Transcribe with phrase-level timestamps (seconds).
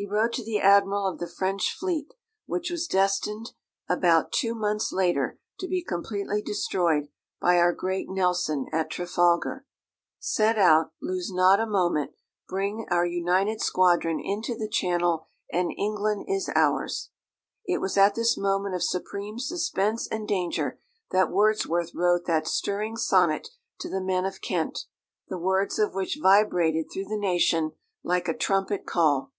[0.00, 2.14] He wrote to the admiral of the French fleet,
[2.46, 3.50] which was destined
[3.88, 7.08] about two months later to be completely destroyed
[7.40, 9.66] by our great Nelson at Trafalgar:
[10.20, 12.12] "Set out, lose not a moment,
[12.46, 17.10] bring our united squadron into the Channel and England is ours."
[17.66, 20.78] It was at this moment of supreme suspense and danger
[21.10, 23.48] that Wordsworth wrote that stirring sonnet
[23.80, 24.78] to the men of Kent,
[25.26, 27.72] the words of which vibrated through the nation
[28.04, 29.32] like a trumpet call.